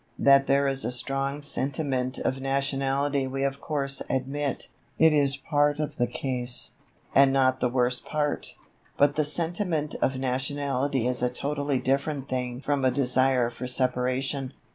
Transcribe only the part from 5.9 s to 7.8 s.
the case, and not the